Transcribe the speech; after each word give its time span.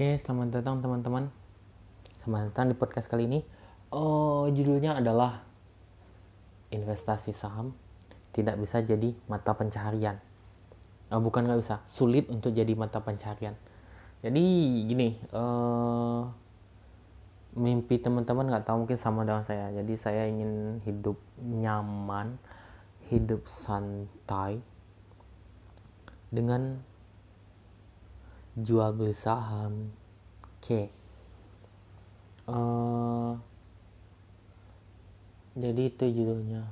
Oke, 0.00 0.16
selamat 0.16 0.48
datang 0.48 0.80
teman-teman. 0.80 1.28
Selamat 2.24 2.48
datang 2.48 2.72
di 2.72 2.76
podcast 2.80 3.04
kali 3.04 3.28
ini. 3.28 3.44
Oh, 3.92 4.48
judulnya 4.48 4.96
adalah 4.96 5.44
investasi 6.72 7.36
saham 7.36 7.76
tidak 8.32 8.56
bisa 8.56 8.80
jadi 8.80 9.12
mata 9.28 9.52
pencaharian. 9.52 10.16
Oh, 11.12 11.20
bukan 11.20 11.44
nggak 11.44 11.60
bisa, 11.60 11.84
sulit 11.84 12.32
untuk 12.32 12.56
jadi 12.56 12.72
mata 12.72 13.04
pencaharian. 13.04 13.52
Jadi 14.24 14.40
gini, 14.88 15.20
uh, 15.36 16.32
mimpi 17.60 18.00
teman-teman 18.00 18.48
nggak 18.48 18.72
tahu 18.72 18.88
mungkin 18.88 18.96
sama 18.96 19.28
dengan 19.28 19.44
saya. 19.44 19.68
Jadi 19.68 20.00
saya 20.00 20.24
ingin 20.24 20.80
hidup 20.80 21.20
nyaman, 21.44 22.40
hidup 23.12 23.44
santai 23.44 24.64
dengan 26.32 26.88
jual 28.56 28.90
beli 28.94 29.14
saham. 29.14 29.94
Oke. 30.60 30.64
Okay. 30.64 30.86
uh, 32.50 32.54
eh, 32.54 33.32
jadi 35.60 35.82
itu 35.90 36.04
judulnya. 36.10 36.64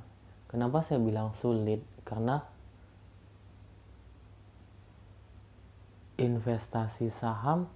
Kenapa 0.49 0.81
saya 0.83 0.99
bilang 0.99 1.31
sulit? 1.37 1.83
Karena 2.03 2.41
investasi 6.19 7.13
saham 7.15 7.69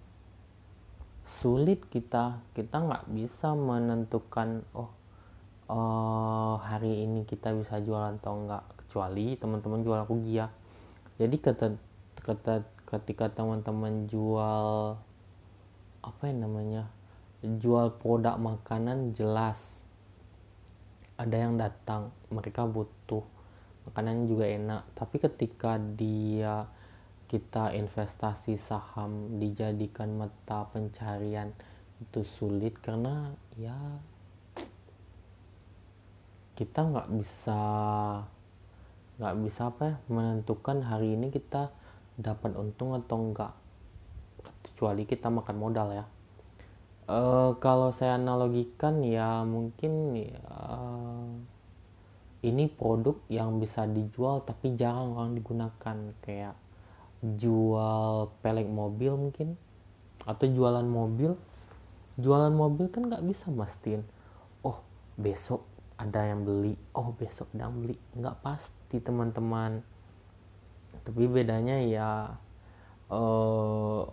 sulit 1.23 1.85
kita. 1.87 2.43
Kita 2.51 2.83
nggak 2.83 3.07
bisa 3.13 3.55
menentukan 3.55 4.65
oh 4.75 5.03
uh, 5.69 6.55
hari 6.59 7.07
ini 7.07 7.23
kita 7.23 7.53
bisa 7.55 7.79
jualan 7.79 8.19
atau 8.19 8.43
enggak 8.43 8.63
kecuali 8.83 9.37
teman-teman 9.39 9.81
jual 9.81 10.01
rugi 10.05 10.37
ya 10.37 10.47
jadi 11.17 11.35
kata 11.39 11.67
kata 12.23 12.53
ketika 12.93 13.25
teman-teman 13.33 14.05
jual 14.05 14.93
apa 16.05 16.23
yang 16.29 16.45
namanya 16.45 16.83
jual 17.41 17.97
produk 17.97 18.37
makanan 18.37 19.17
jelas. 19.17 19.81
Ada 21.17 21.45
yang 21.49 21.57
datang 21.57 22.13
mereka 22.29 22.69
butuh 22.69 23.25
makanannya 23.89 24.25
juga 24.29 24.45
enak. 24.45 24.81
Tapi 24.93 25.15
ketika 25.17 25.77
dia 25.77 26.69
kita 27.25 27.73
investasi 27.73 28.61
saham 28.61 29.41
dijadikan 29.41 30.13
mata 30.13 30.69
pencarian 30.69 31.49
itu 31.97 32.21
sulit 32.21 32.77
karena 32.83 33.33
ya 33.57 33.77
kita 36.53 36.85
nggak 36.85 37.09
bisa 37.09 37.61
nggak 39.17 39.35
bisa 39.45 39.61
apa 39.69 39.81
ya 39.87 39.95
menentukan 40.09 40.85
hari 40.85 41.17
ini 41.17 41.33
kita 41.33 41.73
dapat 42.17 42.53
untung 42.57 42.93
atau 42.93 43.17
enggak? 43.19 43.53
Kecuali 44.63 45.07
kita 45.07 45.31
makan 45.31 45.57
modal 45.57 45.89
ya. 45.93 46.05
Uh, 47.03 47.59
kalau 47.59 47.91
saya 47.91 48.15
analogikan 48.15 49.03
ya 49.03 49.43
mungkin 49.43 50.23
uh, 50.47 51.27
ini 52.47 52.71
produk 52.71 53.19
yang 53.27 53.59
bisa 53.59 53.83
dijual 53.83 54.43
tapi 54.47 54.75
jarang 54.75 55.15
orang 55.15 55.35
digunakan. 55.35 55.97
Kayak 56.23 56.55
jual 57.23 58.31
pelek 58.43 58.67
mobil 58.67 59.15
mungkin 59.15 59.55
atau 60.23 60.47
jualan 60.47 60.87
mobil. 60.87 61.35
Jualan 62.19 62.53
mobil 62.53 62.93
kan 62.93 63.09
nggak 63.09 63.25
bisa 63.25 63.49
mastiin 63.49 64.05
oh 64.63 64.79
besok 65.19 65.65
ada 65.99 66.23
yang 66.23 66.47
beli. 66.47 66.75
Oh 66.95 67.11
besok 67.15 67.51
ada 67.55 67.67
yang 67.67 67.83
beli. 67.83 67.95
Nggak 68.15 68.37
pasti 68.43 68.97
teman-teman 68.99 69.83
tapi 71.03 71.27
bedanya 71.27 71.79
ya 71.83 72.11
uh, 73.11 74.07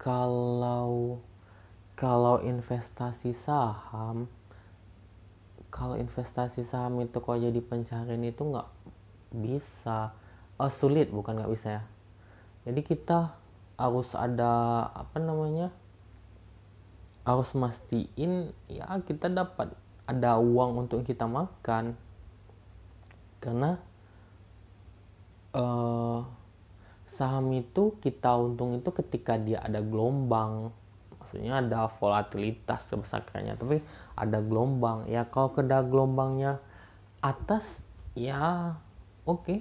kalau 0.00 1.20
kalau 1.96 2.40
investasi 2.40 3.36
saham 3.36 4.28
kalau 5.70 5.94
investasi 5.96 6.66
saham 6.66 6.98
itu 7.00 7.16
kok 7.22 7.38
jadi 7.38 7.60
pencarian 7.62 8.20
itu 8.26 8.42
nggak 8.42 8.68
bisa. 9.32 10.12
Oh, 10.60 10.68
sulit 10.68 11.08
bukan 11.08 11.40
nggak 11.40 11.52
bisa 11.54 11.80
ya. 11.80 11.82
Jadi 12.68 12.80
kita 12.84 13.32
harus 13.80 14.12
ada 14.12 14.84
apa 14.92 15.16
namanya 15.16 15.72
harus 17.24 17.56
mastiin 17.56 18.52
ya 18.68 18.84
kita 19.00 19.32
dapat 19.32 19.72
ada 20.04 20.36
uang 20.36 20.84
untuk 20.84 21.06
kita 21.06 21.24
makan. 21.24 21.96
Karena 23.40 23.80
uh, 25.54 26.22
saham 27.06 27.52
itu 27.52 27.98
kita 28.00 28.32
untung 28.38 28.78
itu 28.78 28.90
ketika 28.94 29.36
dia 29.36 29.62
ada 29.62 29.82
gelombang. 29.82 30.70
Maksudnya 31.18 31.62
ada 31.62 31.86
volatilitas 32.00 32.82
sebesarnya 32.90 33.54
tapi 33.58 33.82
ada 34.18 34.38
gelombang. 34.42 35.06
Ya 35.06 35.26
kalau 35.28 35.54
keda 35.54 35.82
gelombangnya 35.86 36.58
atas 37.22 37.82
ya 38.14 38.74
oke. 39.26 39.44
Okay. 39.46 39.60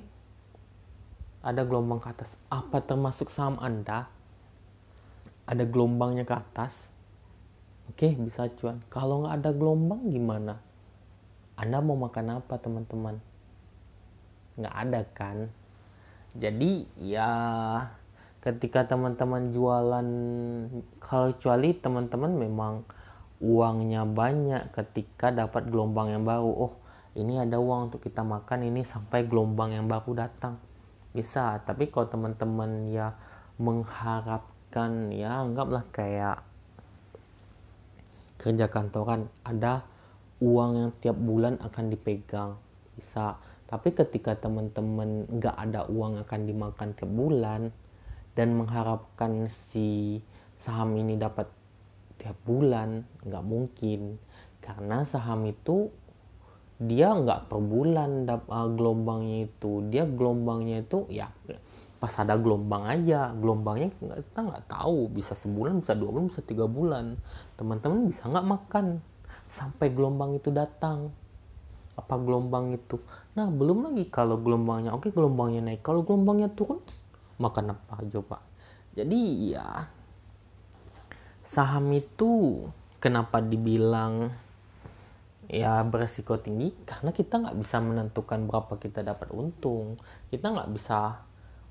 ada 1.40 1.64
gelombang 1.64 2.04
ke 2.04 2.12
atas. 2.12 2.36
Apa 2.52 2.84
termasuk 2.84 3.32
saham 3.32 3.56
anda? 3.64 4.12
Ada 5.48 5.64
gelombangnya 5.64 6.28
ke 6.28 6.36
atas? 6.36 6.92
Oke 7.88 8.12
okay, 8.12 8.20
bisa 8.20 8.52
cuan. 8.60 8.84
Kalau 8.92 9.24
nggak 9.24 9.40
ada 9.40 9.52
gelombang 9.56 10.12
gimana? 10.12 10.60
Anda 11.56 11.80
mau 11.80 11.96
makan 11.96 12.44
apa 12.44 12.60
teman-teman? 12.60 13.24
Nggak 14.60 14.76
ada 14.76 15.02
kan 15.16 15.38
jadi 16.38 16.86
ya 17.02 17.32
ketika 18.40 18.88
teman-teman 18.88 19.52
jualan 19.52 20.08
kalau 21.04 21.28
kecuali 21.36 21.76
teman-teman 21.76 22.32
memang 22.38 22.74
uangnya 23.40 24.04
banyak 24.04 24.72
ketika 24.76 25.32
dapat 25.32 25.68
gelombang 25.72 26.12
yang 26.12 26.24
baru. 26.28 26.52
Oh 26.70 26.74
ini 27.16 27.40
ada 27.40 27.58
uang 27.60 27.92
untuk 27.92 28.06
kita 28.06 28.22
makan 28.24 28.68
ini 28.68 28.86
sampai 28.86 29.26
gelombang 29.28 29.76
yang 29.76 29.88
baru 29.88 30.28
datang. 30.28 30.60
Bisa 31.12 31.60
tapi 31.66 31.90
kalau 31.90 32.08
teman-teman 32.08 32.94
ya 32.94 33.16
mengharapkan 33.60 35.12
ya 35.12 35.44
anggaplah 35.44 35.84
kayak 35.92 36.46
kerja 38.40 38.72
kantoran 38.72 39.28
ada 39.44 39.84
uang 40.40 40.72
yang 40.80 40.92
tiap 41.04 41.18
bulan 41.20 41.60
akan 41.60 41.92
dipegang. 41.92 42.56
Bisa 42.96 43.36
tapi 43.70 43.94
ketika 43.94 44.34
teman-teman 44.34 45.30
nggak 45.30 45.54
ada 45.54 45.86
uang 45.86 46.26
akan 46.26 46.42
dimakan 46.50 46.90
tiap 46.98 47.12
bulan 47.14 47.70
dan 48.34 48.58
mengharapkan 48.58 49.46
si 49.70 50.18
saham 50.58 50.98
ini 50.98 51.22
dapat 51.22 51.46
tiap 52.18 52.34
bulan 52.50 53.06
nggak 53.22 53.46
mungkin. 53.46 54.18
Karena 54.58 55.06
saham 55.06 55.46
itu 55.46 55.94
dia 56.82 57.14
nggak 57.14 57.46
per 57.46 57.62
bulan 57.62 58.26
uh, 58.26 58.70
gelombangnya 58.74 59.46
itu. 59.46 59.86
Dia 59.94 60.10
gelombangnya 60.10 60.82
itu 60.82 61.06
ya 61.14 61.30
pas 62.02 62.14
ada 62.18 62.42
gelombang 62.42 62.90
aja. 62.90 63.38
Gelombangnya 63.38 63.94
kita 63.94 64.50
nggak 64.50 64.66
tahu. 64.66 65.14
Bisa 65.14 65.38
sebulan 65.38 65.86
bisa 65.86 65.94
dua 65.94 66.10
bulan 66.10 66.26
bisa 66.34 66.42
tiga 66.42 66.66
bulan. 66.66 67.22
Teman-teman 67.54 68.10
bisa 68.10 68.26
nggak 68.26 68.50
makan 68.50 68.98
sampai 69.46 69.94
gelombang 69.94 70.42
itu 70.42 70.50
datang 70.50 71.14
apa 72.00 72.16
gelombang 72.16 72.72
itu? 72.72 72.98
Nah 73.36 73.52
belum 73.52 73.92
lagi 73.92 74.08
kalau 74.08 74.40
gelombangnya 74.40 74.96
oke 74.96 75.12
gelombangnya 75.12 75.68
naik. 75.68 75.84
Kalau 75.84 76.08
gelombangnya 76.08 76.48
turun 76.56 76.80
makan 77.40 77.72
apa 77.72 78.04
coba 78.04 78.50
jadi 79.00 79.22
ya 79.56 79.88
saham 81.46 81.88
itu 81.96 82.66
kenapa 83.00 83.40
dibilang 83.40 84.34
ya 85.50 85.82
beresiko 85.82 86.38
tinggi? 86.38 86.76
Karena 86.86 87.16
kita 87.16 87.42
nggak 87.42 87.58
bisa 87.58 87.82
menentukan 87.82 88.46
berapa 88.46 88.78
kita 88.78 89.02
dapat 89.02 89.34
untung. 89.34 89.98
Kita 90.30 90.54
nggak 90.54 90.70
bisa 90.76 91.26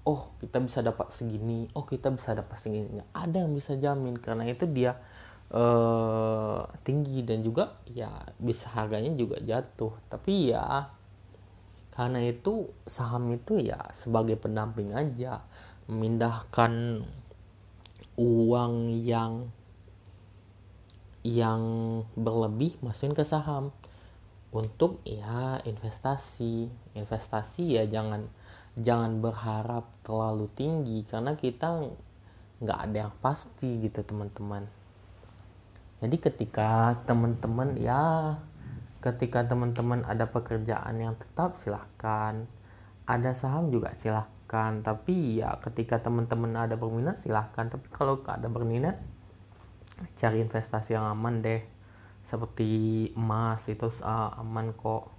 oh 0.09 0.33
kita 0.41 0.59
bisa 0.65 0.81
dapat 0.81 1.12
segini 1.12 1.69
oh 1.77 1.84
kita 1.84 2.10
bisa 2.10 2.34
dapat 2.34 2.56
segini. 2.59 2.99
Nggak 2.99 3.10
ada 3.12 3.37
yang 3.45 3.53
bisa 3.55 3.72
jamin. 3.78 4.16
Karena 4.19 4.48
itu 4.48 4.66
dia 4.66 4.98
uh, 5.53 6.68
tinggi 6.84 7.24
dan 7.24 7.41
juga 7.41 7.80
ya 7.89 8.10
bisa 8.41 8.68
harganya 8.72 9.12
juga 9.16 9.41
jatuh. 9.41 9.92
Tapi 10.09 10.53
ya 10.53 10.92
karena 11.92 12.22
itu 12.22 12.71
saham 12.86 13.34
itu 13.34 13.59
ya 13.59 13.83
sebagai 13.91 14.39
pendamping 14.39 14.95
aja 14.95 15.42
memindahkan 15.91 17.03
uang 18.18 18.74
yang 19.03 19.50
yang 21.27 21.62
berlebih 22.15 22.78
masukin 22.80 23.12
ke 23.12 23.24
saham 23.27 23.74
untuk 24.54 25.03
ya 25.04 25.60
investasi. 25.65 26.71
Investasi 26.94 27.77
ya 27.80 27.84
jangan 27.89 28.28
jangan 28.78 29.18
berharap 29.18 29.91
terlalu 30.06 30.47
tinggi 30.54 31.03
karena 31.03 31.34
kita 31.34 31.83
nggak 32.62 32.78
ada 32.78 32.97
yang 33.06 33.15
pasti 33.18 33.83
gitu 33.83 34.03
teman-teman 34.06 34.78
jadi 35.98 36.16
ketika 36.18 37.03
teman-teman 37.06 37.78
ya 37.78 38.36
ketika 38.98 39.47
teman-teman 39.47 40.03
ada 40.06 40.27
pekerjaan 40.30 40.98
yang 40.98 41.15
tetap 41.15 41.59
silahkan 41.59 42.47
ada 43.06 43.30
saham 43.34 43.71
juga 43.71 43.95
silahkan 43.98 44.83
tapi 44.83 45.42
ya 45.42 45.59
ketika 45.62 46.03
teman-teman 46.03 46.54
ada 46.54 46.74
berminat 46.74 47.22
silahkan 47.22 47.71
tapi 47.71 47.86
kalau 47.91 48.18
ada 48.27 48.50
berminat 48.50 48.98
cari 50.15 50.42
investasi 50.42 50.95
yang 50.95 51.06
aman 51.10 51.42
deh. 51.42 51.62
Seperti 52.28 52.68
emas 53.16 53.65
itu 53.66 53.89
uh, 54.04 54.39
aman 54.39 54.77
kok. 54.77 55.10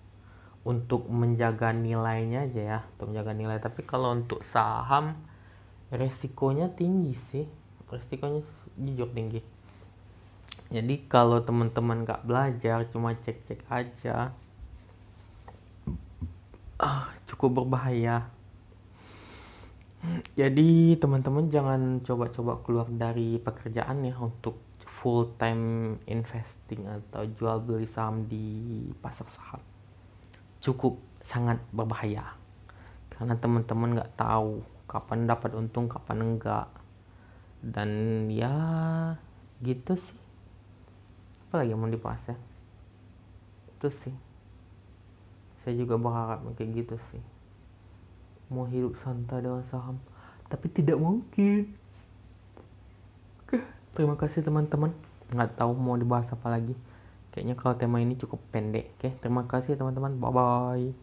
Untuk 0.67 1.07
menjaga 1.07 1.71
nilainya 1.71 2.51
aja 2.51 2.61
ya 2.61 2.79
untuk 2.95 3.15
menjaga 3.15 3.31
nilai. 3.33 3.57
Tapi 3.63 3.81
kalau 3.87 4.13
untuk 4.13 4.43
saham 4.45 5.17
resikonya 5.89 6.71
tinggi 6.75 7.15
sih. 7.31 7.47
Resikonya 7.89 8.45
jujur 8.77 9.09
tinggi 9.11 9.41
jadi 10.69 10.95
kalau 11.09 11.41
teman-teman 11.41 12.05
nggak 12.05 12.29
belajar 12.29 12.85
cuma 12.93 13.17
cek-cek 13.17 13.65
aja 13.73 14.29
ah, 16.79 17.11
cukup 17.27 17.63
berbahaya. 17.63 18.31
Jadi 20.39 20.95
teman-teman 20.95 21.51
jangan 21.51 21.99
coba-coba 22.07 22.63
keluar 22.63 22.87
dari 22.87 23.35
pekerjaan 23.35 24.07
ya 24.07 24.15
untuk 24.15 24.55
full 24.79 25.35
time 25.35 25.95
investing 26.07 26.87
atau 26.87 27.27
jual 27.35 27.59
beli 27.59 27.83
saham 27.91 28.23
di 28.31 28.87
pasar 29.03 29.27
saham. 29.27 29.59
Cukup 30.63 31.03
sangat 31.19 31.59
berbahaya. 31.75 32.31
Karena 33.11 33.35
teman-teman 33.35 33.99
nggak 33.99 34.15
tahu 34.15 34.63
kapan 34.87 35.27
dapat 35.27 35.51
untung 35.59 35.91
kapan 35.91 36.23
enggak. 36.23 36.71
Dan 37.59 37.91
ya 38.31 38.55
gitu 39.59 39.99
sih 39.99 40.18
apa 41.49 41.65
lagi 41.65 41.73
yang 41.73 41.81
mau 41.81 41.89
dibahas 41.89 42.21
ya? 42.29 42.37
Itu 43.73 43.89
sih. 44.05 44.13
Saya 45.65 45.73
juga 45.73 45.97
berharap 45.97 46.45
kayak 46.53 46.85
gitu 46.85 46.95
sih. 47.09 47.23
Mau 48.53 48.69
hidup 48.69 48.93
santai 49.01 49.41
dengan 49.41 49.65
saham. 49.73 49.97
Tapi 50.45 50.69
tidak 50.69 51.01
mungkin. 51.01 51.73
Terima 53.97 54.13
kasih 54.13 54.45
teman-teman. 54.45 54.93
Nggak 55.33 55.57
tahu 55.57 55.73
mau 55.73 55.97
dibahas 55.97 56.29
apa 56.29 56.53
lagi. 56.53 56.77
Kayaknya 57.33 57.57
kalau 57.57 57.73
tema 57.81 57.97
ini 57.97 58.13
cukup 58.13 58.37
pendek 58.53 58.93
oke? 59.01 59.09
Terima 59.17 59.49
kasih 59.49 59.73
teman-teman. 59.73 60.21
Bye 60.21 60.29
bye 60.29 60.99